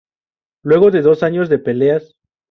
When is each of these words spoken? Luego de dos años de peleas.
Luego 0.63 0.89
de 0.89 1.03
dos 1.03 1.21
años 1.21 1.47
de 1.47 1.59
peleas. 1.59 2.15